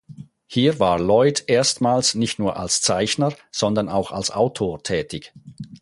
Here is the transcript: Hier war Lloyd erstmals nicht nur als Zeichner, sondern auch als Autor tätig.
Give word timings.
Hier 0.47 0.79
war 0.79 0.97
Lloyd 0.99 1.43
erstmals 1.45 2.15
nicht 2.15 2.39
nur 2.39 2.57
als 2.57 2.81
Zeichner, 2.81 3.35
sondern 3.51 3.87
auch 3.87 4.11
als 4.11 4.31
Autor 4.31 4.81
tätig. 4.81 5.31